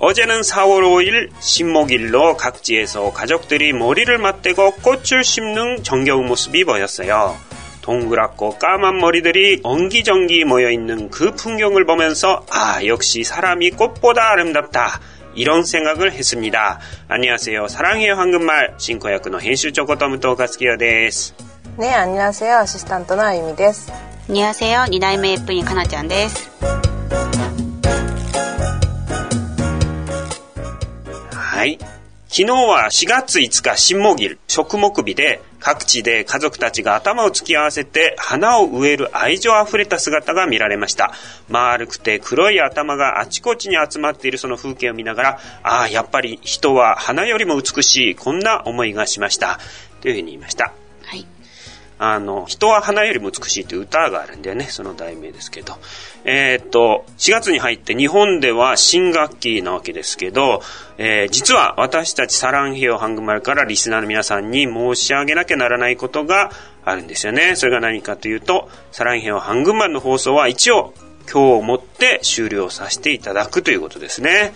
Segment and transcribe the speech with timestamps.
[0.00, 7.36] 어제는 4월 5일 신목일로 각지에서 가족들이 머리를 맞대고 꽃을 심는 정겨운 모습이 보였어요.
[7.80, 15.00] 동그랗고 까만 머리들이 엉기정기 모여있는 그 풍경을 보면서 아 역시 사람이 꽃보다 아름답다
[15.34, 16.80] 이런 생각을 했습니다.
[17.08, 17.68] 안녕하세요.
[17.68, 21.34] 사랑해요 한국말 신코야크의編集 조코토무토 가스키요 です.
[21.78, 22.56] 네, 안녕하세요.
[22.58, 23.92] 아시스탄트の 아유미 です.
[24.28, 24.86] 안녕하세요.
[24.90, 26.79] 2代目 F인 카나ちゃん です.
[31.61, 31.77] はい。
[31.77, 41.13] 昨日は4月5日新木日、食木日で各地で家族たちが頭を突き合わせて花を植える愛情あふれた姿が見られました。
[41.49, 49.59] 丸くて黒い頭があちこちに集まっているその風景を見ながら、ああ、やっぱり人は花よりも美しい、こんな思いがしました。
[50.01, 50.73] というふうに言いました。
[51.03, 51.27] はい。
[51.99, 54.65] あの、人は花よりも美しいという歌があるんだよね。
[54.65, 55.77] その題名ですけど。
[56.23, 60.61] えーっと、4月に入って日本では新学期なわけですけど、
[60.97, 66.51] えー実は私たちサランヘヨハングマルからリスナーの皆さんに申し上げなきゃならないことが
[66.83, 67.55] あるんですよね。
[67.55, 70.93] それが何かというと、サランヘヨハングマルの放送は一応
[71.31, 74.53] 今日をもって終了させていただくということですね。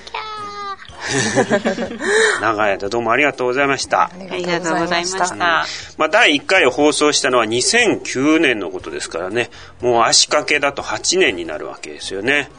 [2.42, 4.04] 長い間どうもありがとうございました。
[4.04, 5.28] ありがとうございました。
[5.30, 5.36] た。
[5.36, 9.50] まあ、第1回を放送したのは2009年のことですからね、
[9.82, 12.50] もう足掛けだと8年になるわけですよね。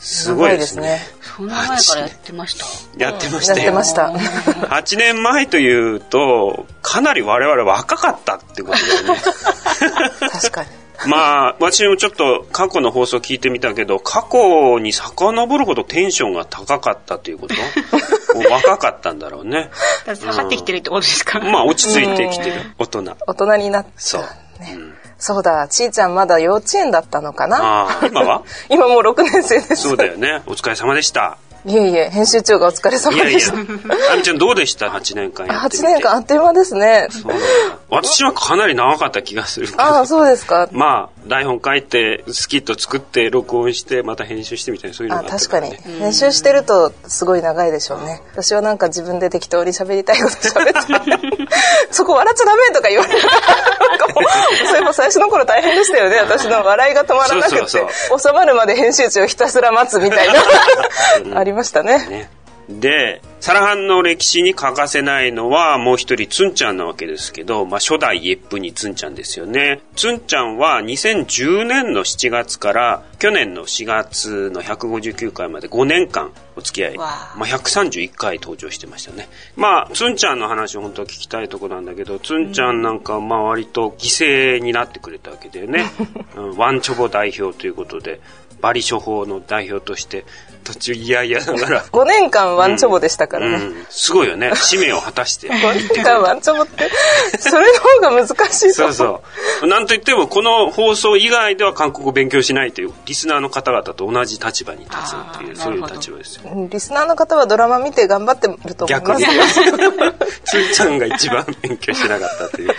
[0.00, 1.00] すごいですね。
[1.22, 2.66] そんな前からやってました？
[3.02, 3.68] やってましやたよ。
[3.68, 4.08] ってました。
[4.08, 9.20] 8年前というと、かなり我々若かったってことだよね。
[10.30, 10.83] 確かに。
[11.06, 17.54] まあ、私もちょっと過去の放送聞いてみたけど、過去に遡るほどテンションが高かったということ？
[18.38, 19.70] もう若かったんだろうね。
[20.14, 23.02] 下がってきてるってことですか、まあ、落ち着いてきてる大人。
[23.26, 23.90] 大人になった。
[23.96, 24.22] そう。
[24.60, 24.78] ね。
[25.18, 27.56] そうだ、ちーちゃんまだ幼稚園だったのかな？
[27.86, 28.42] ああ、今は？
[28.68, 29.76] 今もう6年生です。
[29.88, 30.42] そうだよね。
[30.46, 31.38] お疲れ様でした。
[31.66, 33.56] いえいえ、編集長がお疲れ様いやいやでした。、
[34.12, 35.94] あみちゃんどうでした ?8 年間やってみ8て。
[35.94, 37.06] 年間あっという間ですね。
[37.10, 37.44] そうなんだ。
[37.94, 39.68] 私はかなり長かった気がする。
[39.76, 40.68] ああ、そうですか。
[40.72, 45.76] まあ、台本書いて、スキット作って、録音して、また編集してみたいな、そういうのあがあった確からに。
[45.76, 48.22] 編集してるとすごい長いでしょうね。
[48.32, 51.48] 私はなんか自分で適当に喋りたいこと喋って。
[51.90, 56.18] そこ笑っちゃダメとか言われたなんかもうそれも最初の頃大変でしたよね。
[56.18, 61.38] 私の笑いが止まらなくて収まるまで編集長をひたすら待つみたいな。
[61.38, 62.06] ありましたね。
[62.08, 62.30] ね。
[62.68, 69.82] で、サラハンの歴史に欠かせないのはもう一人ツンちゃんなわけですけど、まあ初代イエップにツンちゃんですよね。
[69.96, 76.96] ツンちゃんは2010年の7月から去年の4月の159回まで5年間お付き合い。
[76.96, 79.28] まあ131回登場してましたね。
[79.56, 85.84] まあ、ツンちゃんの話本当は聞きたいところなんだけど、ツンちゃんなんかまあ割と犠牲になってくれたわけだよね。
[86.36, 88.20] うんワンチョボ代表ということで、
[88.60, 90.24] バリ処方の代表として
[90.64, 94.50] 途中いやいやながら、 5年間ワンチョボでしたからね、うん、すごいよね。
[94.54, 95.48] 使命を果たして。
[95.48, 96.90] 5年間ワンチョボって
[97.38, 99.22] それの方が難しいとそ思うそ
[99.62, 99.66] う。
[99.68, 106.50] なんといっても、この放送以外では韓国語を勉強しないという、リスナーの方々と同じ立場に立つっていう、そういう立場ですよ。
[106.52, 109.72] うんリスナーの方はドラマ見て頑張ってると思い逆にますよ。
[110.44, 112.74] つんちゃんが一番勉強してなかったという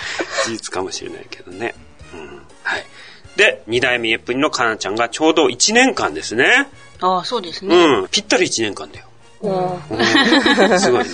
[0.45, 1.75] 事実かもしれないけどね。
[2.13, 2.41] うん。
[2.63, 2.85] はい。
[3.35, 6.67] で、二代目エップリのかなちゃんがちょうど1年間ですね。
[7.01, 7.75] ああ、そうですね。
[7.75, 8.07] うん。
[8.09, 9.05] ぴったり1年間だよ。
[9.41, 9.49] う
[10.75, 11.09] んすごいね。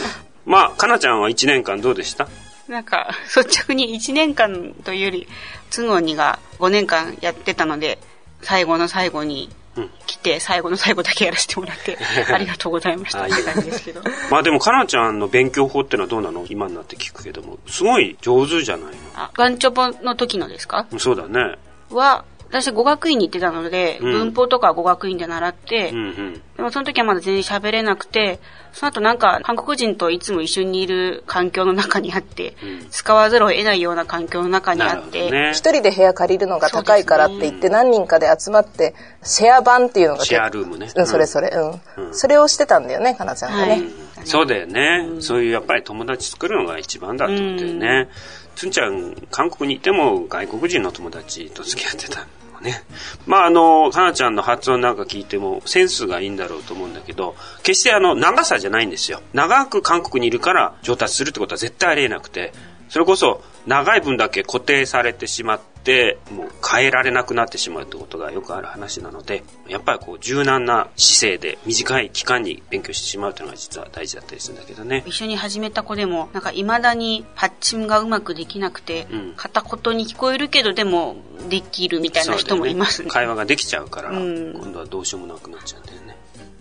[0.45, 2.27] まあ、かなちゃんは1年間どうでした？
[2.67, 5.27] なんか、率直に1年間というより、
[5.69, 7.99] つのにが5年間やってたので、
[8.41, 11.97] 最後の最後にうん来て、最後の最後だけやらせてもらって、
[12.33, 14.01] ありがとうございましたあって感じですけど。
[14.29, 16.45] まあでも、かなちゃんの勉強法ってのはどうなの？
[16.49, 17.57] 今になって聞くけども。
[17.67, 20.87] すごい上手じゃないあ、ガンチョボの時のですか？
[20.91, 21.55] のそうだね。
[21.89, 26.33] は、私語学院に行ってたので、うん文法とかは語学院で習って、うんうん。
[26.57, 28.39] でもその時はまだ全然喋れなくて、
[28.73, 35.51] その後なんか韓国人といつも一緒にいる環境の中にあって、うん使わざるを得ないような環境の中になあって、ね。
[35.53, 40.91] 一人で部屋借りるのが高いからって言って何人かで集まってシェア版っていうのがシェアルームね。
[40.93, 42.07] うん、それそれ、うん。
[42.07, 43.71] うんそれをしてたんだよね、かなちゃんがね。
[43.71, 43.81] はい。
[44.25, 48.09] そうだよね、そういうやっぱり友達作るのが一番だってことだよね。
[48.55, 52.25] つんちゃん、韓国にいても外国人の友達と付き合ってたの
[52.61, 52.83] ね。
[53.25, 59.21] まああの、かなちゃんの発音なんか聞いてもセンスがいいんだろうと思うんだけど、決してあの、長さじゃないんですよ。
[59.33, 62.53] 長く韓国にいるから上達するってことは絶対ありえなくて、
[62.89, 75.03] それこそ長い分だけ固定されてしまって、もう変えられなくなってしまうってことがよくある話なので、やっぱりこう柔軟な姿勢で短い期間に勉強してしまうというのが実は大事だったりするんだけどね。
[75.05, 81.15] 一緒に始めた子でも、なんか未だにパッチンがうまくできなくて、うん片言に聞こえるけどでも
[81.49, 83.09] できるみたいな人もいますね。
[83.09, 86.17] 会話ができちゃうから、うん今度はどうしようもなくなっちゃうんだよね。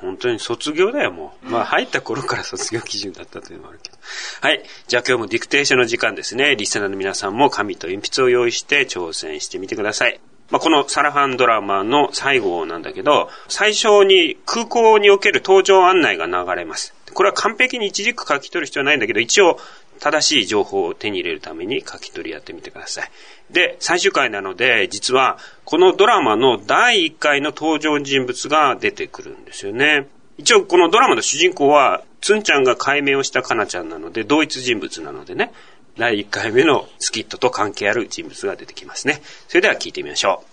[0.00, 1.48] 本当に卒業だよ、もう。
[1.48, 3.96] まあ、入った頃から卒業基準だったというのもあるけど。
[4.40, 4.62] はい。
[4.86, 6.54] じゃあ今日もディクテーションの時間ですね。
[6.56, 10.20] リスナーの皆さんも紙と鉛筆を用意して挑戦してみてください。
[10.49, 16.93] まあ、このサラハンドラマの最後なんだけど、最初に空港における搭乗案内が流れます。
[17.13, 19.59] これは完璧に一軸書き取る必要はないんだけど、一応
[19.99, 23.11] 正しい情報を手に入れるために書き取りやってみてください。
[23.51, 30.07] で、最終回なので、実はこのドラマの第1回の登場人物が出てくるんですよね。
[30.37, 35.51] 一応このドラマの主人公は、つんちゃんが解明をしたかなちゃんなので、同一人物なのでね、
[35.96, 39.20] 第1回目のスキットと関係ある人物が出てきますね。
[39.48, 40.48] それでは聞いてみましょう。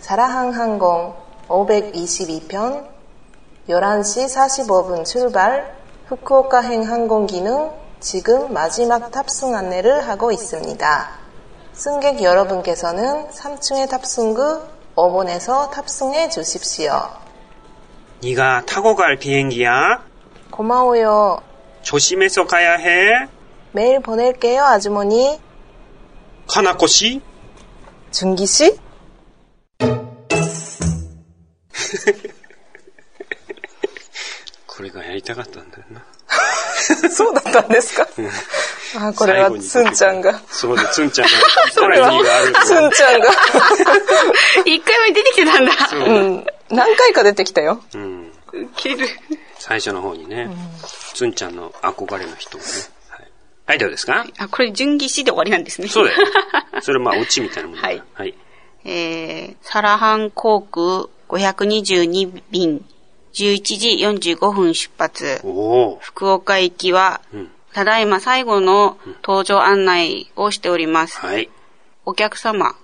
[0.00, 2.86] 사라항항공522편
[3.68, 5.74] 11시 45분 출발
[6.08, 7.70] 후쿠오카행 항공기는
[8.00, 11.10] 지금 마지막 탑승 안내를 하고 있습니다.
[11.72, 14.60] 승객 여러분께서는 3층의 탑승구
[14.94, 16.92] 5번에서 탑승해 주십시오.
[18.22, 20.04] 네가 타고 갈 비행기야?
[20.50, 21.42] 고마워요.
[21.82, 23.28] 조심해서 가야 해.
[23.72, 25.40] 매일 보낼게요, 아주머니.
[26.46, 27.20] 카나코 씨?
[28.10, 28.78] 준기 씨?
[34.66, 36.04] これがやりたかったんだよな。
[37.10, 38.06] そうだったんですか、
[38.97, 40.41] あ、これはつんちゃんが。
[40.49, 41.31] そうだ、つんちゃんが。
[41.71, 42.11] それは、
[42.65, 43.27] つんちゃんが。
[44.65, 45.71] 一回目出てきてたんだ。
[45.93, 46.45] うん。
[46.69, 47.81] 何回か出てきたよ。
[47.93, 48.31] うん。
[48.75, 49.07] 切る。
[49.59, 50.49] 最初の方にね、
[51.13, 52.69] つんちゃんの憧れの人がね。
[53.67, 54.25] はい、どうですか？
[54.39, 55.87] あ、これ、純義士で終わりなんですね。
[55.87, 56.25] そうだよ。
[56.81, 58.01] それまあ、オチみたいなもんだはい。
[58.15, 58.33] はい。
[58.85, 62.83] えー、サラハン航空522便、
[63.35, 65.39] 11時45分出発。
[66.01, 71.17] 福岡行きは、うん、ただいま最後の搭乗案内をしております。
[71.19, 71.49] はい。
[72.03, 72.75] お客様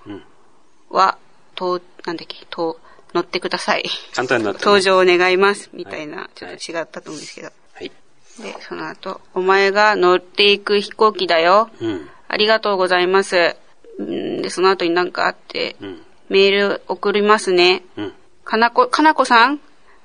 [0.90, 1.18] は、
[1.54, 2.80] と、なんだっけ、と、
[3.14, 3.84] 乗ってください。
[4.14, 5.70] 簡単になった、ね、搭乗を願います。
[5.74, 7.50] みたいな、はい、ちょっと違ったと思うんですけど。
[7.74, 7.92] はい。
[8.40, 11.70] で、その後、お前が乗っていく飛行機だよ。
[11.82, 12.10] うん。
[12.30, 13.58] ありがとうございます。
[14.02, 17.84] んで、その後になんかあって、うん、メール送りますね。
[17.98, 18.14] うん。
[18.46, 19.60] かなこ、かなこさん？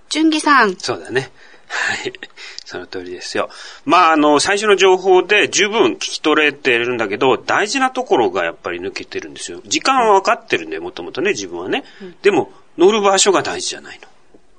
[0.08, 0.74] 純義さん？
[0.74, 1.30] そうだね。
[1.70, 2.12] はい。
[2.64, 3.48] その通りですよ。
[3.84, 9.60] まあ、あの、最初の情報で十分聞き取れてるんだけど、大事なところがやっぱり抜けてるんですよ。
[9.64, 11.84] 時間は分かってるんで、もともとね、自分はね。
[12.02, 14.00] うん、でも、乗る場所が大事じゃない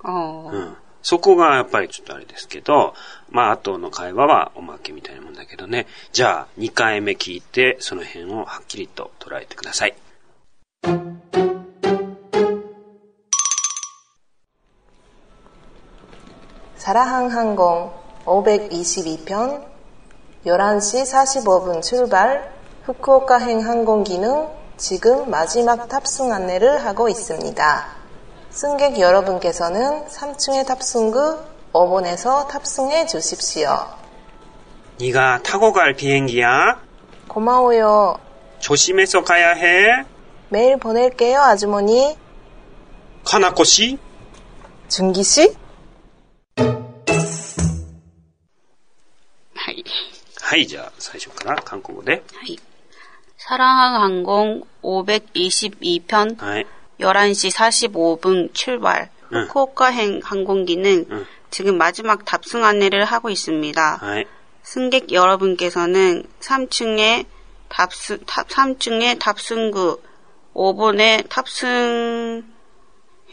[0.03, 0.51] の。
[0.53, 0.75] うん。
[1.03, 2.93] そこがやっぱりちょっとあれですけど、
[3.29, 5.87] まあ、後の会話はおまけみたいなもんだけどね。
[6.13, 9.95] じゃあ、2回目聞いて、その辺をはっきりと捉えてください。
[16.81, 17.91] 사라항 항공
[18.25, 19.63] 522편
[20.47, 21.03] 11시
[21.45, 22.51] 45분 출발
[22.85, 24.47] 후쿠오카행 항공기는
[24.77, 27.85] 지금 마지막 탑승 안내를 하고 있습니다.
[28.49, 31.37] 승객 여러분께서는 3층의 탑승구
[31.71, 33.77] 5번에서 탑승해 주십시오.
[34.99, 36.79] 네가 타고 갈 비행기야?
[37.27, 38.17] 고마워요.
[38.57, 40.03] 조심해서 가야 해.
[40.49, 42.17] 매일 보낼게요, 아주머니.
[43.23, 43.99] 카나코 씨?
[44.87, 45.60] 준기 씨?
[50.50, 52.22] はい、じゃあ最初から韓国語で。
[52.34, 52.58] はい。
[53.36, 56.64] 사랑항공522편 네.
[56.98, 59.42] 11시 45분 출발 응.
[59.44, 61.26] 후쿠오카행 항공기는 응.
[61.50, 64.00] 지금 마지막 탑승 안내를 하고 있습니다.
[64.02, 64.24] 네.
[64.62, 67.26] 승객 여러분께서는 3층에
[67.68, 70.00] 탑승, 탑, 3층에 탑승구
[70.54, 72.44] 5번에 탑승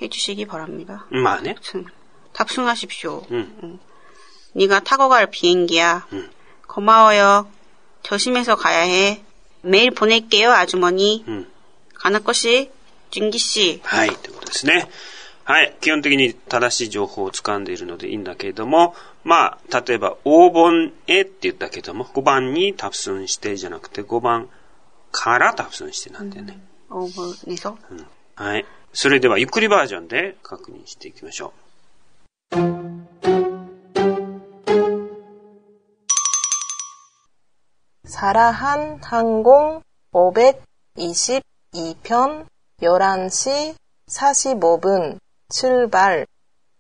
[0.02, 1.06] 해주시기 바랍니다.
[1.10, 1.56] 마네.
[1.56, 1.86] 탑승,
[2.34, 3.26] 탑승하십시오.
[3.32, 3.56] 응.
[3.64, 3.80] 응.
[4.54, 6.08] 네가 타고 갈 비행기야.
[6.14, 6.30] 응.
[6.78, 7.48] 고마워요.
[8.04, 9.24] 조심해서 가야 해.
[9.62, 11.24] 메일 보낼게요, 아주머니.
[11.28, 11.48] うん。
[11.96, 12.70] 가나코 씨,
[13.12, 14.90] 준기 씨.はい、ということですね。
[15.46, 15.76] はい。
[15.82, 24.50] 基本的に正しい情報を掴んでいるのでいいんだけれども、まあ、例えば、黄金へって言ったけども、5番にタプスンしてじゃなくて、5番
[25.12, 26.60] からタプスンしてなんだよね。
[26.90, 28.66] 5번에서 うんはい。
[28.94, 31.54] それでは、ゆっくりバージョンで確認していきましょ
[38.09, 42.47] 사라한 항공 522편
[42.81, 43.75] 11시
[44.09, 45.19] 45분
[45.51, 46.27] 출발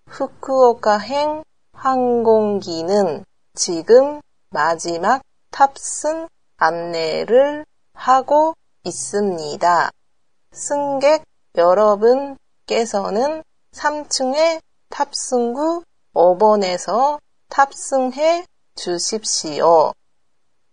[0.08, 1.44] 후쿠오카행
[1.74, 5.20] 항공기는 지금 마지막
[5.50, 8.54] 탑승 안내를 하고
[8.84, 9.90] 있습니다.
[10.52, 11.24] 승객
[11.56, 13.42] 여러분께서는
[13.72, 15.82] 3층의 탑승구
[16.14, 17.18] 5번에서
[17.50, 19.92] 탑승해 주십시오.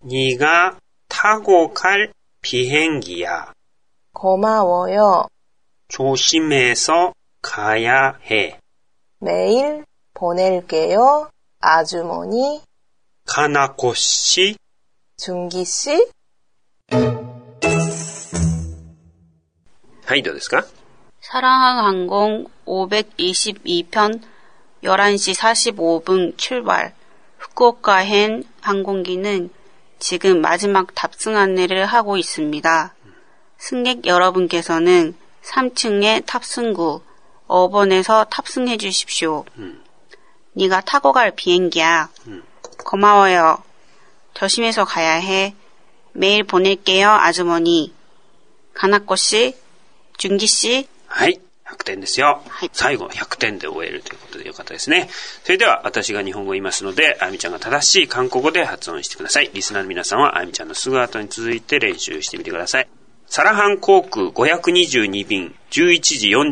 [0.04, 0.06] う。
[0.06, 0.76] 2が、
[1.08, 3.52] タゴ갈비행기야
[4.12, 5.28] 고마워요.
[5.88, 7.12] 조심해서
[7.42, 8.58] 가야 해.
[9.18, 11.30] 매일 보낼게요.
[11.60, 12.62] 아주머니,
[13.26, 14.56] 가나코 씨,
[15.16, 16.08] 준기 씨.
[20.06, 20.66] はい、どうですか
[21.20, 24.20] 사랑항 항공 522편
[24.82, 26.94] 11시 45분 출발.
[27.38, 29.50] 후쿠오카행 항공기는
[29.99, 32.93] 지금 마지막 탑승 안내를 하고 있습니다.
[33.57, 37.01] 승객 여러분께서는 3층의 탑승구
[37.47, 39.45] 5번에서 탑승해 주십시오.
[40.53, 42.09] 네가 타고 갈 비행기야.
[42.83, 43.63] 고마워요.
[44.33, 45.55] 조심해서 가야 해.
[46.13, 47.93] 메일 보낼게요, 아주머니.
[48.73, 49.55] 가나코 씨,
[50.17, 51.44] 준기 씨, はい。
[51.68, 52.42] 100点ですよ。
[52.48, 55.08] はい最後100点で終えるということでよかったですね。
[55.44, 59.50] それでは私が日本語を言いますので、あゆみちゃんが正しい韓国語で発音してください。
[59.54, 62.88] リスナーの皆さんはあゆみちゃんのすぐ後に続いて練習してみてください。
[63.28, 66.00] サラハン航空522便11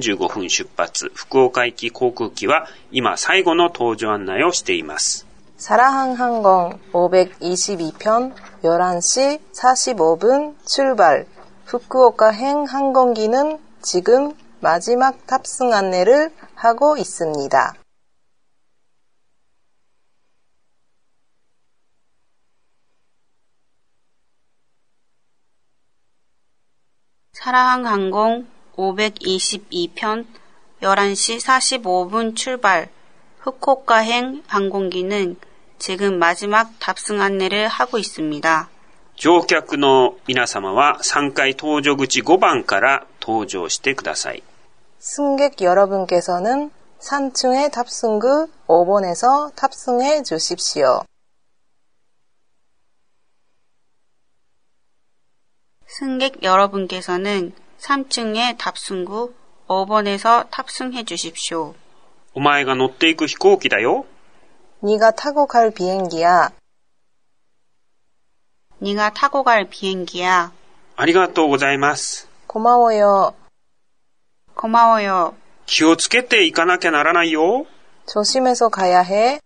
[0.00, 5.27] 時45分出発福岡行き航空機は今最後の搭乗案内をしています。
[5.59, 11.27] 사라항 항공 522편 11시 45분 출발.
[11.65, 17.75] 후쿠오카행 항공기는 지금 마지막 탑승 안내를 하고 있습니다.
[27.33, 30.27] 사라항 항공 522편
[30.83, 32.88] 11시 45분 출발
[33.38, 35.37] 후쿠오카행 항공기는
[35.79, 38.69] 지금 마지막 탑승 안내를 하고 있습니다.
[39.21, 44.45] 乗客の皆様は3階搭乗口5番から搭乗してください。
[45.03, 51.03] 승객 여러분께서는 3층의 탑승구 5번에서 탑승해 주십시오.
[55.87, 59.35] 승객 여러분께서는 3층의 탑승구
[59.69, 61.75] 5번에서 탑승해 주십시오.
[62.35, 64.05] お前が乗っていく飛行機だよ。
[64.81, 66.50] 네가 타고 갈 비행기야.
[68.81, 70.53] 네가 타고 갈 비행기야.
[70.97, 72.29] ありがとうございます。
[72.47, 73.35] 고마워요.
[74.55, 75.35] 고마워요.
[75.67, 77.67] 気をつけて行かなきゃならないよ。
[78.07, 79.41] 조심해서 가야 해.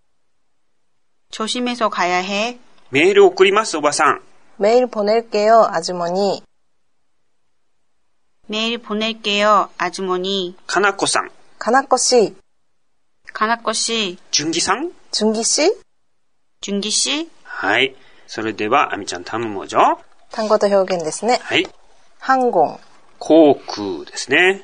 [1.31, 2.59] 조심해서 가야 해.
[2.91, 4.21] メール送ります、おばさん。
[4.59, 6.43] 메일 보낼게요, 아주머니.
[8.49, 10.57] 메일 보낼게요, 아주머니.
[10.67, 11.31] かなこさん。
[11.59, 12.37] 가나코 씨,
[13.33, 15.73] 가나코 씨, じゅんぎさん 준기 씨.
[16.61, 17.31] 준기 씨.
[17.45, 17.97] はい。
[18.27, 20.01] それでは、あみちゃん頼むもじょ。
[20.33, 21.67] 단거도 표현 ですね.はい。
[22.21, 22.79] 항공,
[23.19, 24.63] 航空ですね。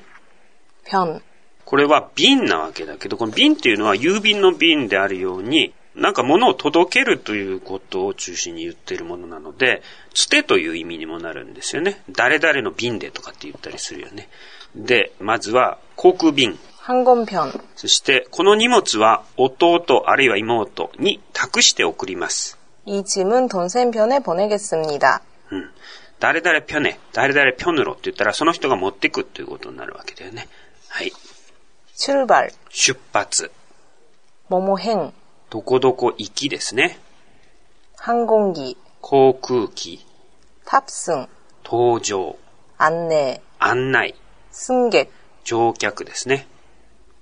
[0.84, 1.20] 편,
[1.64, 9.82] これは便なわけだけど、この便っていうのは郵便の便であるように、なんか物を届けるということを中心に言っているものなので、
[10.14, 12.02] つてという意味にもなるんですよね。
[12.10, 14.28] 誰々の便でとかって言ったりするよね。
[14.76, 16.58] で、まずは航空便。
[16.80, 22.56] 항공편, そして、この荷物は弟あるいは妹に託して送ります。
[22.86, 25.20] 이 짐은 돈센편에 보내겠습니다.
[25.50, 25.70] うん。
[26.18, 30.48] 誰々ぴょね、誰々ぴょぬろって言ったらその人が持ってくということになるわけだよね。
[30.92, 31.12] はい。
[31.96, 33.50] 출발, 出発。
[34.48, 35.12] 모모행,
[35.50, 36.98] どこどこ行きですね。
[37.96, 40.04] 항공기, 航空機、
[40.64, 41.28] 탑승,
[41.64, 42.36] 搭乗、
[42.78, 44.14] 안내, 案内、
[44.52, 45.10] 승객,
[45.44, 46.46] 乗客ですね。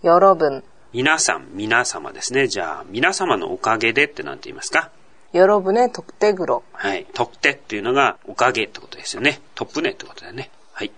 [0.05, 2.47] 여러분, 皆さん、皆様ですね。
[2.47, 4.91] じゃあ、皆様のおかげでって何て言いますか
[5.35, 7.07] 여러분의덕대으로 はい。
[7.13, 9.41] 特手っていうのがおかげってことですよね。
[9.55, 10.51] トップねってことだよね。
[10.73, 10.93] はい。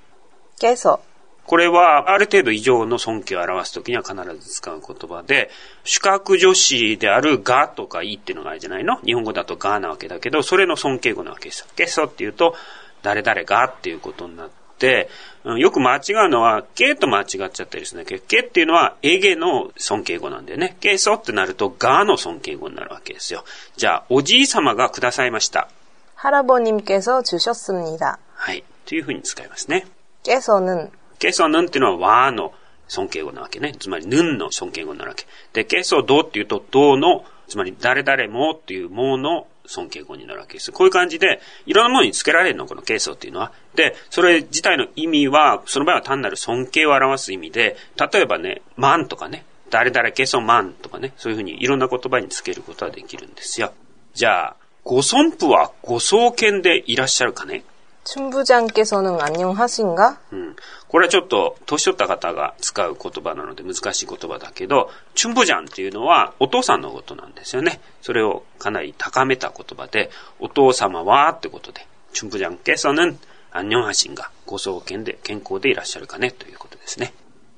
[0.61, 1.01] 께서
[1.47, 5.51] これは、ある程度以上の尊敬を表すときには必ず使う言葉で、
[5.83, 11.67] 主格助詞であるがとかいっていうのがあるじゃないの日本語だとがなわけだけど、それの尊敬語なわけですよ。
[11.75, 12.55] ゲソっていうと、
[13.03, 15.09] 誰々がっていうことになって、
[15.45, 20.77] うん、よく間違うのは、ゲと間違っちゃったりするんだけど、ゲっていうのは、エゲの尊敬語なんだよね。
[20.81, 23.45] ゲソってなると、ガの尊敬語になるわけですよ。
[23.77, 25.69] じゃあ、おじい様がくださいました。
[26.17, 28.19] 할아버님께서주셨습니 다。
[28.35, 28.65] はい。
[28.85, 29.87] というふうに使いますね。
[30.25, 30.91] 께서는
[31.24, 32.54] ケソヌンっていうのは和の
[32.90, 33.74] 尊敬語なわけね。
[33.80, 35.26] つまり、ヌンの尊敬語なわけ。
[35.54, 40.74] で、ケソドっていうと、ドの、つまり、誰々もっていうもの尊敬語になるわけです。
[40.74, 43.54] こういう感じで、いろんなものに付けられるの、このケソっていうのは。
[43.74, 47.78] で、それ自体の意味は、その場合は単なる尊敬を表す意味で、
[48.12, 53.72] 例えばね、マンとかね、誰々ケソマンとかね、そういうふうにいろんな言葉につけることはできるんですよ。
[54.14, 57.64] じゃあ、ご尊父はご創建でいらっしゃるかね
[58.05, 60.57] 춘부장께서는안녕하신가うん。
[60.89, 67.83] これはちょっと、年取った方が使う言葉なので難しい言葉だけど、チュンブジャンっていうのはお父さんのことなんですよね。
[68.01, 70.09] それをかなり高めた言葉で、
[70.39, 77.13] お父様はってことで、チュンブジャン께서는안녕하신がご創建で健康でいらっしゃるかねということですね。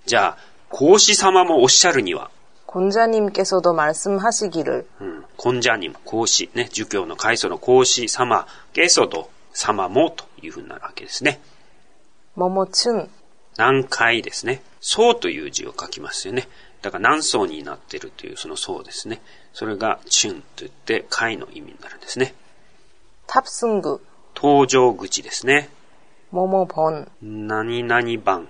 [0.06, 2.28] じゃあ、孔子様もおっしゃるには、
[2.66, 11.39] 권자님께서도말씀하시기 를、 うん、권자님孔子、ね、儒教の開祖の孔子様、께서도様もと いうふうになるわけですね。
[12.35, 13.09] 桃もちゅん。
[13.57, 14.61] 南海ですね。
[14.81, 16.47] 層という字を書きますよね。
[16.81, 19.21] だから何層になってるというその層ですね。
[19.53, 22.35] それがチュンと言って貝の意味になるんですね。
[23.27, 24.01] タプスング。
[24.35, 25.69] 登場口ですね。
[26.31, 27.09] 桃本。
[27.21, 28.49] 何々番。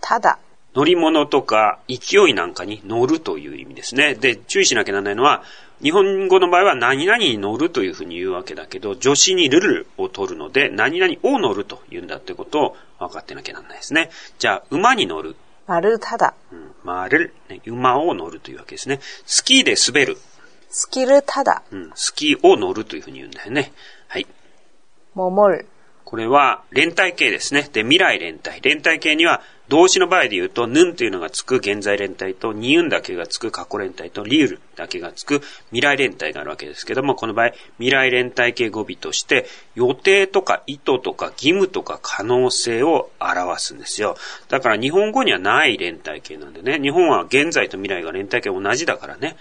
[0.00, 0.38] ただ。
[0.74, 4.14] 乗り物とか勢いなんかに乗るという意味ですね。
[4.14, 5.44] で、注意しなきゃならないのは、
[5.82, 14.10] 日本語の場合は何々に乗るというふうに言うわけだけど、助詞にルルを取るので、何々を乗ると言うんだってことを分かってなきゃならないですね。
[14.38, 15.34] じゃあ、馬に乗る。
[15.66, 16.34] 丸ただ。
[16.52, 19.00] うん、丸、ね、馬を乗るというわけですね。
[19.26, 20.16] スキーで滑る。
[20.70, 21.62] スキルただ。
[21.72, 23.72] うん、スキーを乗るというふうに言うんだよね。
[24.06, 24.26] はい。
[25.14, 25.66] ももる。
[26.04, 27.68] これは連帯形ですね。
[27.72, 28.60] で、未来連帯。
[28.60, 44.16] 連帯形には動詞の場合で言うと、ヌンというのがつく現在連帯と、ニユンだけがつく過去連帯と、リウルだけがつく未来連帯があるわけですけども、この場合、未来連帯形語尾として、予定とか意図とか義務とか可能性を表すんですよ。
[44.48, 49.36] だから日本語にはない連帯形なんでね、日本は現在と未来が連帯形同じだからね。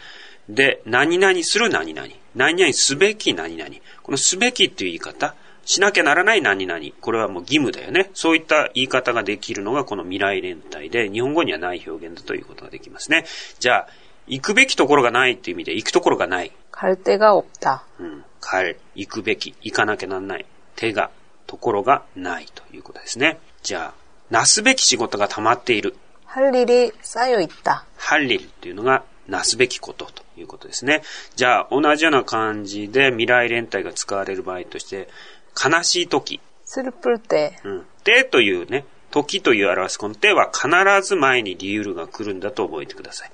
[0.47, 2.07] で、何々する何々。
[2.35, 3.69] 何々すべき何々。
[4.01, 5.35] このすべきっていう言い方。
[5.71, 6.85] しなきゃならない何々。
[6.99, 8.09] これはもう義務だよね。
[8.13, 13.25] そういった言い方ができるのがこの未来連帯で、日本語にはない表現だということができますね。
[13.57, 13.87] じゃあ、
[14.27, 16.51] 行くべきところがないっていう意味で、行くところがない。
[16.71, 17.85] カルテが없た。
[18.01, 18.25] うん。
[18.41, 18.79] 帰る。
[18.95, 19.55] 行くべき。
[19.61, 20.45] 行かなきゃなんない。
[20.75, 21.09] 手が、
[21.47, 23.39] ところがないということですね。
[23.63, 23.93] じゃあ、
[24.29, 25.95] なすべき仕事が溜まっている。
[26.25, 27.85] ハリリ、さよいった。
[27.95, 31.01] ハリリていうのが、なすべきことということですね。
[31.37, 35.07] じゃあ、同じような感じで未来連帯が使われる場合として、
[35.55, 36.39] 悲しい時。
[36.65, 37.59] スルプルテ。
[37.63, 37.85] うん。
[38.03, 40.69] でというね、時という表すこの手は必
[41.07, 43.31] ず前に理由が来るんだと覚えてください。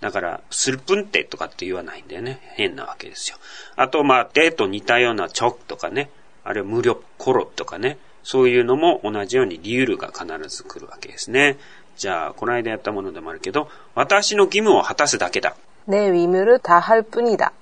[0.00, 2.38] だから、スルプンテとかって言わないんだよね。
[2.54, 3.38] 変なわけですよ。
[3.76, 6.10] あと、まあ、でと似たようなチョクとかね、
[6.44, 11.56] あるいは無力コロとかね、そういうのも同じように理由が必ず来るわけですね。
[11.96, 15.56] じゃあ、この間やったものでもあるけど、私の義務を果たすだけだ。
[15.87, 17.53] 내위무를다할뿐이 다。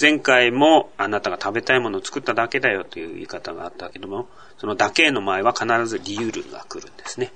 [0.00, 4.26] 前回もあなたが食べたいものを作っただけだよという言い方があったけども、
[4.58, 7.32] そのだけの前は必ず理由が来るんですね。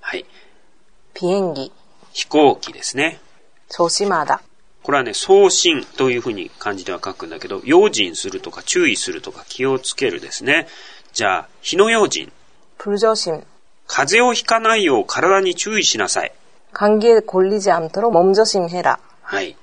[0.00, 0.24] はい。
[1.12, 1.70] 비행 기。
[2.12, 3.20] 飛行機ですね。
[3.68, 4.40] 조심하 다。
[4.82, 10.68] これはね、送信というふうに漢字では書くんだけど、用心するとか注意するとか気をつけるですね。
[11.12, 12.32] じゃあ、火の用心。
[12.78, 13.44] 불조 심。
[13.86, 16.32] 風邪をひかないよう体に注意しなさい。
[16.72, 19.54] 감기에걸리지않도록몸조심해라はい。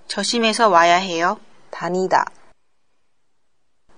[0.09, 1.41] 조심해서 와야 해요.
[1.71, 2.27] 다니다.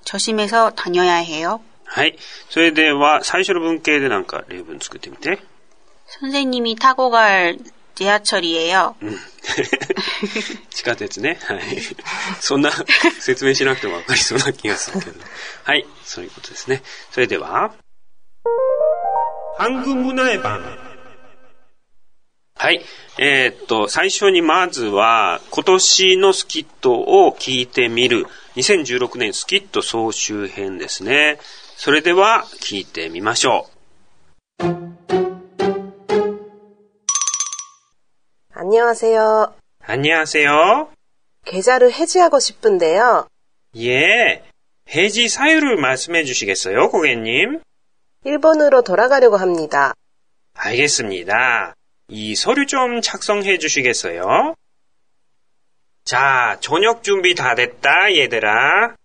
[0.04, 1.60] 조심해서 다녀야 해요.
[1.84, 2.16] はい。
[2.50, 5.38] それでは、最初の文系でなんか例文作ってみて。
[6.06, 7.58] 선생님이 타고 갈
[7.94, 8.94] 지하철이에요.
[9.02, 9.18] 음.
[10.70, 11.38] 地下鉄ね。
[11.42, 11.60] はい。
[12.40, 12.70] そんな
[13.20, 15.20] 説明しなくてもわかりそうな気がするけど。
[15.64, 15.86] はい。
[16.04, 16.82] そういうことですね。
[17.10, 17.74] それでは、
[19.56, 20.78] ハングムナエバン。
[22.54, 22.84] はい。
[23.18, 28.26] えー、っと、最初にまずは、今年のスキットを聞いてみる。
[28.56, 31.38] 2016年スキット総集編ですね。
[31.76, 33.68] それでは、聞いてみましょ
[34.60, 34.91] う。
[38.77, 40.89] 안녕하세요 안녕하세요.
[41.45, 43.27] 계좌를 해지하고 싶은데요.
[43.77, 44.43] 예.
[44.89, 47.61] 해지 사유를 말씀해 주시겠어요, 고객님?
[48.25, 49.93] 일본으로 돌아가려고 합니다.
[50.55, 51.75] 알겠습니다.
[52.07, 54.55] 이 서류 좀 작성해 주시겠어요?
[56.03, 58.95] 자, 저녁 준비 다 됐다, 얘들아.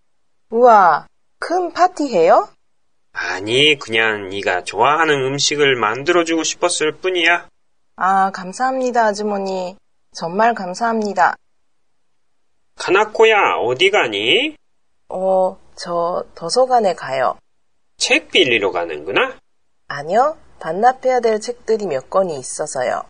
[0.48, 1.06] 우와,
[1.40, 2.48] 큰 파티해요?
[3.12, 7.48] 아니, 그냥 네가 좋아하는 음식을 만들어주고 싶었을 뿐이야.
[8.00, 9.76] 아, 감사합니다, 아주머니.
[10.12, 11.34] 정말 감사합니다.
[12.76, 14.56] 가나코야, 어디 가니?
[15.08, 17.36] 어, 저 도서관에 가요.
[17.96, 19.36] 책 빌리러 가는구나?
[19.88, 23.02] 아니요, 반납해야 될 책들이 몇 권이 있어서요.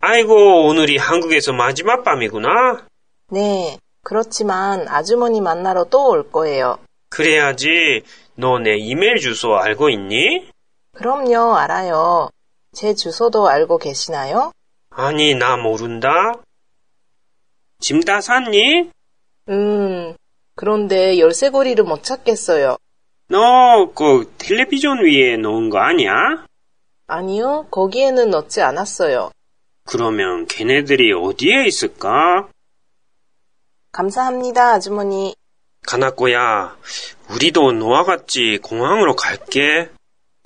[0.00, 2.86] 아이고, 오늘이 한국에서 마지막 밤이구나?
[3.30, 6.78] 네, 그렇지만 아주머니 만나러 또 올 거예요.
[7.10, 8.02] 그래야지.
[8.34, 10.50] 너 내 이메일 주소 알고 있니?
[10.96, 12.30] 그럼요, 알아요.
[12.72, 14.52] 제 주소도 알고 계시나요?
[14.90, 16.08] 아니, 나 모른다.
[17.80, 18.90] 짐 다 샀니?
[19.48, 20.14] 음,
[20.54, 22.76] 그런데 열쇠고리를 못 찾겠어요.
[23.28, 26.12] 너, 그, 텔레비전 위에 놓은 거 아니야?
[27.06, 29.30] 아니요, 거기에는 넣지 않았어요.
[29.84, 32.48] 그러면 걔네들이 어디에 있을까?
[33.92, 35.34] 감사합니다, 아주머니.
[35.86, 36.76] 가나코야,
[37.30, 39.90] 우리도 너와 같이 공항으로 갈게.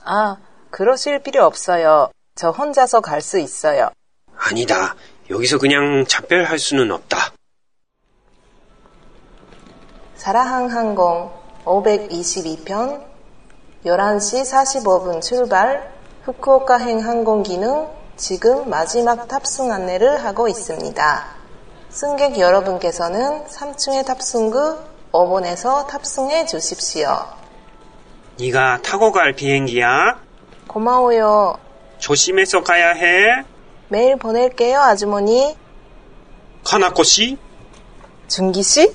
[0.04, 0.36] 아,
[0.74, 2.10] 그러실 필요 없어요.
[2.34, 3.90] 저 혼자서 갈 수 있어요.
[4.36, 4.96] 아니다.
[5.30, 7.32] 여기서 그냥 작별할 수는 없다.
[10.16, 11.30] 사라항 항공
[11.64, 13.04] 522편
[13.86, 14.42] 11시
[14.82, 21.24] 45분 출발 후쿠오카행 항공기는 지금 마지막 탑승 안내를 하고 있습니다.
[21.90, 24.78] 승객 여러분께서는 3층의 탑승구
[25.12, 27.16] 5번에서 탑승해 주십시오.
[28.40, 30.23] 네가 타고 갈 비행기야?
[30.73, 31.57] 고마워요.
[31.99, 33.43] 조심해서 가야 해.
[33.89, 35.55] 메일 보낼게요, 아주머니.
[36.63, 37.37] 카나코 씨?
[38.27, 38.93] 준기 씨?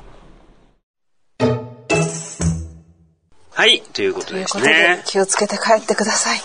[3.56, 5.02] はい、ということですね。
[5.06, 6.40] 気をつけて帰ってください。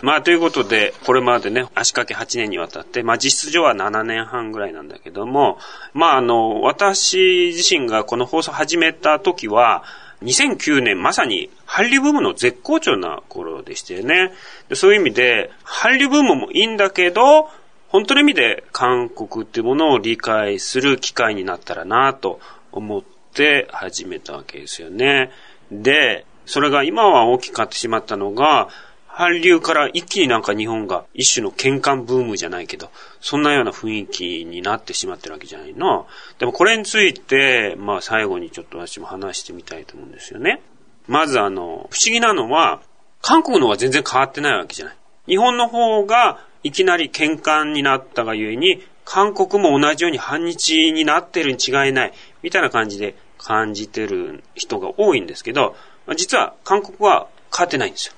[0.00, 5.58] うん、まあ、ということで、これまでね、足掛け8年にわたって、まあ、実質上は7年半ぐらいなんだけども、
[5.92, 9.82] まあ、あの、私自身がこの放送始めた時は、
[10.23, 14.31] 2009年まさに韓流ブームの絶好調な頃でしたよね。
[14.73, 17.49] そういう意味で、韓流ブームもいいんだけど、
[17.89, 22.39] 本当の意味で韓国っていうものを理解する機会になったらなと
[22.71, 25.31] 思って始めたわけですよね。
[25.71, 28.69] で、それが今は大きくなってしまったのが、
[29.17, 36.05] 韓流から一気になんか日本が一種の喧嘩ブームじゃないけど、そんなような雰囲気になってしまってるわけじゃないの。
[36.37, 40.61] でもこれについて、まあ最後にちょっと私も話してみたいと思うんですよね。
[41.07, 42.81] まずあの、不思議なのは、
[43.21, 44.95] 韓国の方が全然変わってないわけじゃない。
[45.27, 55.77] 日本の方がいきなり喧嘩になったがゆえに、韓国も同じように反日になってるに違いない、みたいな感じで感じてる人が多いんですけど、
[56.17, 58.13] 実は韓国は変わってないんですよ。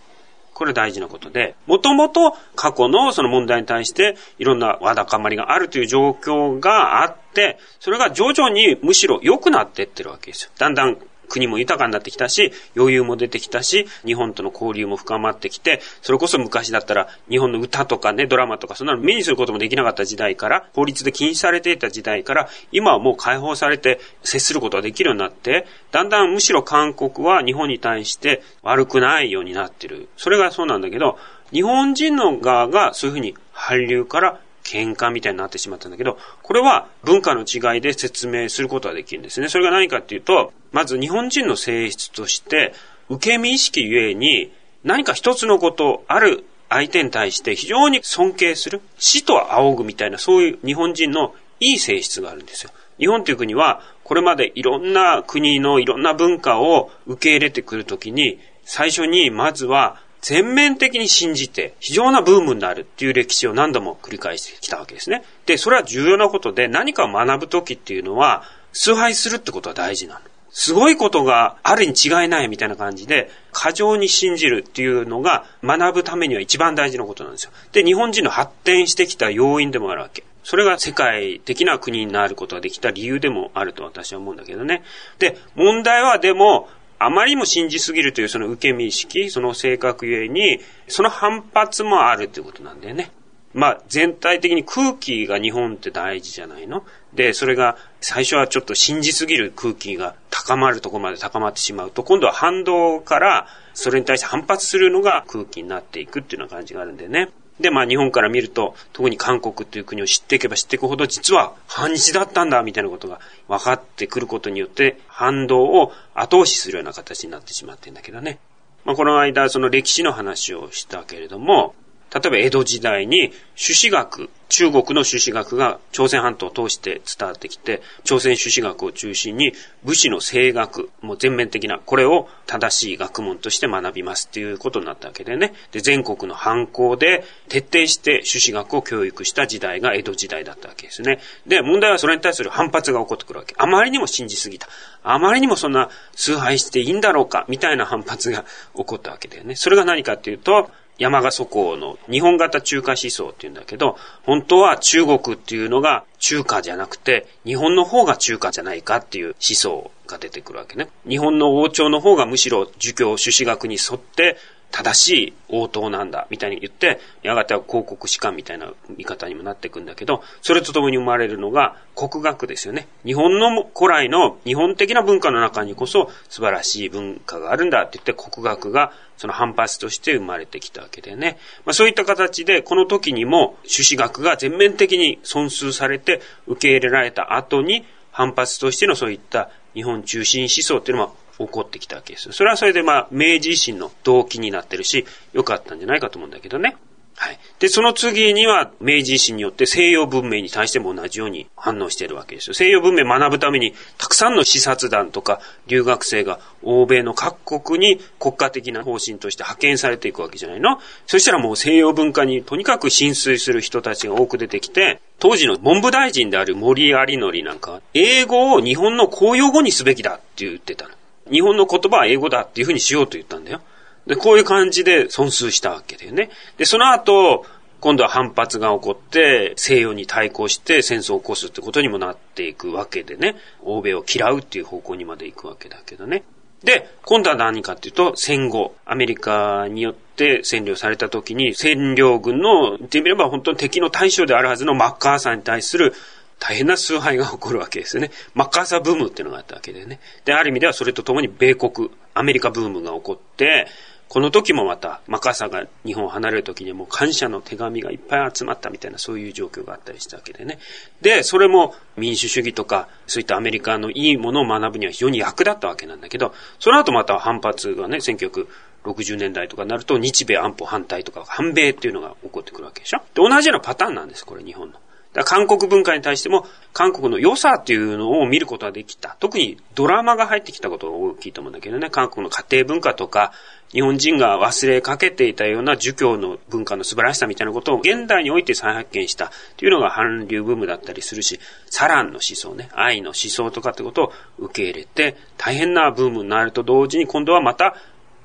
[0.58, 10.52] これ大事なことで、もともと過去のその問題に対していろんなわだかまりがあるという状況があって、それが徐々にむしろ良くなっていってるわけですよ。
[10.58, 30.10] だんだん国も豊かになってきたし、余裕も出てきたし、日本との交流も深まってきて、それこそ昔だったら日本の歌とかね、ドラマとかそんなの目にすることもできなかった時代から、法律で禁止されていた時代から、今はもう解放されて接することができるようになって、だんだんむしろ韓国は日本に対して悪くないようになってる。
[30.18, 31.18] それがそうなんだけど、
[31.52, 39.48] 日本人の側がそういうふうに韓流から喧嘩みたいになってしまったんだけど、これは文化の違いで説明することができるんですね。
[39.48, 42.74] それが何かっていうと、まず日本人の性質として、
[43.10, 44.52] 受け身意識ゆえに、
[44.84, 52.72] 何か一つのこと、ある相手に対して非常に尊敬する、死と仰ぐみたいな、そういう日本人のいい性質があるんですよ。
[53.00, 65.24] 日本という国は、これまでいろんな国のいろんな文化を受け入れてくるときに、最初にまずは全面的に信じて、非常なブームになるっていう歴史を何度も繰り返してきたわけですね。
[65.46, 70.20] で、それは重要なことで、何かを学ぶときっていうのは、崇拝するってことは大事なの。
[70.50, 77.52] すごいことがあるに違いないみたいな感じで、過剰に信じるっていうのが学ぶためには一番大事なことなんですよ。
[77.72, 80.26] で、日本人の発展してきた要因でもあるわけ。
[80.44, 84.84] それが世界的な国になることができた理由でもあると私は思うんだけどね。
[85.20, 86.68] で、問題はでも、
[87.00, 93.12] あまりにも信じすぎるというその受け身意識、その性格ゆえに、その反発もあるということなんだよね。
[93.54, 96.84] まあ、全体的に空気が日本って大事じゃないの
[97.14, 107.30] で、それが最初はちょっと信じすぎる空気が高まるとこまで高まってしまうと、今度は反動からそれに対して反発するのが空気になっていくっていうような感じがあるんでね。
[107.60, 118.39] で、まあ日本から見ると、特に韓国という国を知っていけば知っていくほど、実は反日だったんだ、みたいなことが分かってくることによって、反動を後押しするような形になってしまってんだけどね。
[118.86, 121.74] まあこの間、その歴史の話をしたけれども、
[122.13, 135.54] 例えば江戸時代に朱子学、中国の朱子学が朝鮮半島を通して伝わってきて、朝鮮朱子学を中心に武士の声学、もう全面的な、これを正しい学問として学びますっていうことになったわけでね。
[135.72, 141.20] で、全国の反抗で徹底して朱子学を教育した時代が江戸時代だったわけですね。
[141.46, 143.54] で、問題はそれに対する反発が起こってくるわけ。
[143.58, 144.70] あまりにも信じすぎた。
[145.04, 149.56] あまりにもそんな崇拝していいんだろうか、みたいな反発が起こったわけだよね。
[149.56, 160.90] それが何かっていうと、山賀祖公の日本型中華思想っていうんだけど、本当は中国っていうのが中華じゃなくて、日本の方が中華じゃないかっていう思想が出てくるわけね。
[161.08, 164.38] 日本の王朝の方がむしろ儒教朱子学に沿って
[164.72, 172.88] 正しい応答なんだ、みたいに言って、やがては広告士官みたいな見方にもなっていくんだけど、それとともに生まれるのが国学ですよね。
[173.06, 181.38] 日本の古来の日本的な文化の中にこそ素晴らしい文化があるんだって言って国学がその反発として生まれてきたわけでね。
[181.66, 192.34] まあそういった形で、この時にも朱子学が全面的に損数されて受け入れられた後に反発としてのそういった日本中心思想っていうのは起こってきたわけですよ。
[192.34, 196.76] それはそれでまあ、明治維新の動機になってるし、良かったんじゃないかと思うんだけどね。
[197.19, 197.39] はい。
[197.58, 202.54] で、その次には、明治維新によって西洋文明に対しても同じように反応してるわけですよ。
[202.54, 220.93] 西洋文明学ぶために、たくさんの視察団とか留学生が欧米の各国に国家的な方針として派遣されていくわけじゃないのそしたらもう西洋文化にとにかく浸水する人たちが多く出てきて、当時の文部大臣である森有則なんか、英語を日本の公用語にすべきだって言ってたの。
[221.32, 223.62] 日本の言葉は英語だっていうふうにしようと言ったんだよ。
[224.06, 226.30] で、こういう感じで損数したわけだよね。
[226.58, 227.46] で、その後、
[227.80, 236.24] 今度は反発が起こって、西洋に対抗して戦争を起こすってことにもなっていくわけでね、欧米を嫌うっていう方向にまで行くわけだけどね。
[236.63, 245.94] で、今度は何かっていうと、戦後、アメリカによって占領された時に、占領軍の、言ってみれば本当に敵の対象であるはずのマッカーサーに対する
[246.39, 248.12] 大変な崇拝が起こるわけですよね。
[248.34, 250.00] マッカーサーブームっていうのがあったわけでね。
[250.26, 253.67] で、ある意味ではそれとともに米国、アメリカブームが起こって、
[254.10, 260.60] この時もまた、マッカーサーが日本を離れる時にも感謝の手紙がいっぱい集まったみたいなそういう状況があったりしたわけでね。
[261.02, 273.00] で、それも民主主義とか、そういったアメリカのいいものを学ぶには非常に役立ったわけなんだけど、その後また反発がね、1960年代とかになると日米安保反対とか反米っていうのが起こってくるわけでしょ。
[273.00, 274.80] で、同じようなパターンなんです、これ日本の。
[275.24, 279.16] 韓国文化に対しても、韓国の良さっていうのを見ることができた。
[279.20, 283.32] 特にドラマが入ってきたことが大きいと思うんだけどね、韓国の家庭文化とか、
[283.72, 297.76] 日本人が忘れかけていたような儒教の文化の素晴らしさみたいなことを現代において再発見したというのが韓流ブームだったりするし、サランの思想ね、愛の思想とかってことを受け入れて、大変なブームになると同時に今度はまた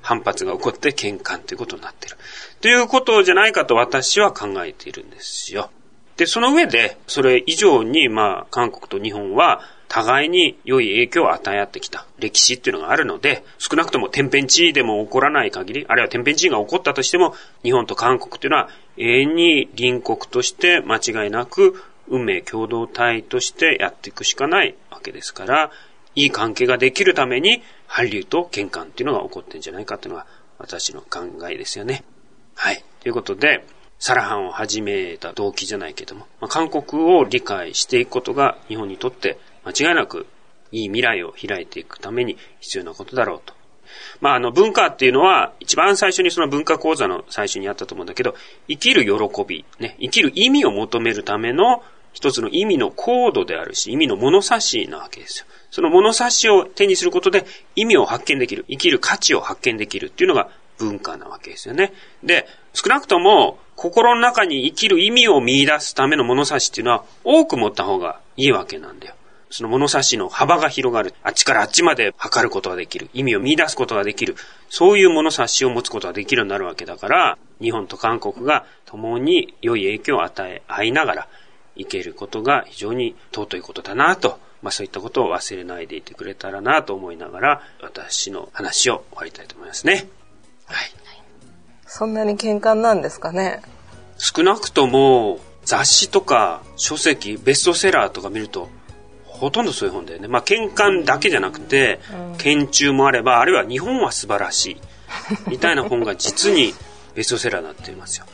[0.01, 2.17] 反発が起こって喧嘩ということになっている。
[2.61, 5.71] ということじゃないかと私は考えているんですよ。
[6.23, 25.73] で、その上で、それ以上に、まあ、韓国と日本は、互いに良い影響を与え合ってきた歴史っていうのがあるので、少なくとも天変地異でも起こらない限り、あるいは天変地異が起こったとしても、日本と韓国っていうのは永遠に隣国として間違いなく運命共同体としてやっていくしかないわけですから、
[26.15, 30.27] いい関係ができるために、韓流と喧嘩っていうのが起こってんじゃないかっていうのが
[30.59, 32.05] 私の考えですよね。
[32.55, 32.85] はい。
[33.01, 33.65] ということで、
[34.05, 40.27] サラハンを始めた動機じゃないけども、まあ、韓国を理解していくことが日本にとって間違いなく
[40.73, 43.55] いい未来を開いていくために必要なことだろうと。
[44.21, 48.35] まあ、あの、文化っていうのは、一番最初にその文化講座の最初にあったと思うんだけど、
[48.67, 55.47] 生きる喜び、ね、生きる意味を求めるための一つの意味のコードであるし、意味の物差しなわけですよ。
[55.71, 61.93] その物差しを手にすることで意味を発見できる、生きる価値を発見できるっていうのが文化なわけですよね。
[62.25, 69.15] で、少なくとも心の中に生きる意味を見出すための物差しっていうのは多く持った方がいいわけなんだよ。
[69.53, 71.13] その物差しの幅が広がる。
[71.23, 73.11] あっちからあっちまで測ることができる。
[73.13, 74.35] 意味を見出すことができる。
[74.71, 81.29] そういう物差しを持つことができるようになるわけだから、日本と韓国が共に良い影響を与え合いながら
[81.77, 84.41] 生けることが非常に尊いことだなと。
[84.63, 90.09] まあそういったことを忘れないでいてくれたらなと思いながら、私の話を終わりたいと思いますね。
[90.65, 91.02] はい。
[91.95, 93.61] そんなに喧嘩なんですかね？
[94.17, 98.71] 少なくとも雑誌とか書籍、ベストセラーとか見ると
[99.27, 100.27] ほとんどそういう本だよね。
[100.27, 102.01] まあ、喧嘩だけじゃなくて、
[102.39, 104.81] 研中もあれば、あるいは日本は素晴らしい。
[105.51, 106.73] みたいな本が実に
[107.15, 108.27] ベストセラーになっていますよ。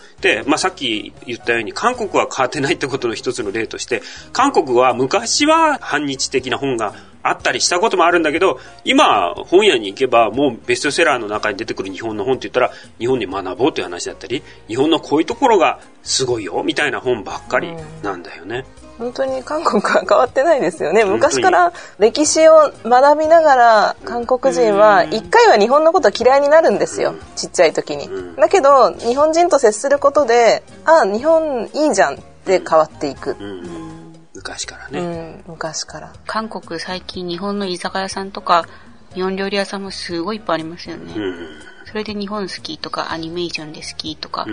[0.47, 4.03] まあ、さっき言ったように、韓国は変わってないってことの一つの例として、
[4.33, 18.65] 韓国は昔は反日的な本があったりしたこともあるんだけど、今、本屋に行けば、もうベストセラーの中に出てくる日本の本って言ったら、日本に学ぼうという話だったり、日本のこういうところがすごいよ、みたいな本ばっかりなんだよね。
[18.83, 21.05] うん本当に韓国は変わってないですよね。
[21.05, 27.15] 昔から歴史を学びながら韓国人は一回は日本のこと嫌いになるんですよ。
[27.37, 28.09] ちっちゃい時に。
[28.37, 33.37] だけど日本人と接することであ日本いいじゃんって変わっていく、
[34.35, 36.13] 昔からね、うん、昔から。
[36.27, 38.67] 韓国最近日本の居酒屋さんとか
[39.15, 41.15] 日本料理屋さんもすごいいっぱいありますよね、
[41.87, 44.47] それで日本好きとかアニメーションで好きとか、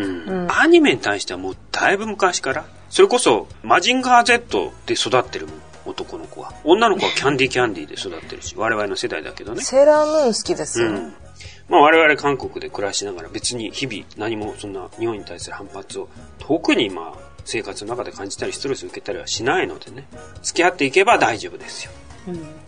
[0.49, 5.47] アニメに対してはもうだいぶ昔からそれこそ、マジンガー Z で育ってる
[5.85, 6.53] 男の子は。
[6.63, 9.61] 女の子は キャンディーキャンディーで育ってるし、我々の世代だけどね。
[9.61, 10.87] セーラームーン好きですよ。
[10.87, 11.13] うん、
[11.69, 20.07] まあ我々韓国で暮らしながら別に日々何もそんな日本に対する反発を特にまあ生活の中で感じたりストレス受けたりはしないのでね、
[20.41, 21.91] 付き合っていけば大丈夫ですよ。
[22.29, 22.64] うん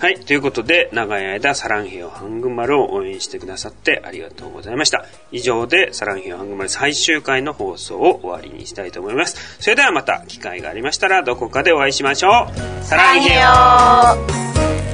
[0.00, 0.20] はい。
[0.20, 5.04] ということで、長い間、サランヘヨハングマルを応援してくださってありがとうございました。
[5.32, 9.56] 以上で、サランヘヨハングマル最終回の放送を終わりにしたいと思います。
[9.60, 12.84] それではまた、機会がありましたら、どこかでお会いしましょう。
[12.84, 14.87] サランヘヨ